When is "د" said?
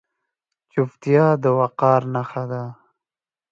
1.43-1.45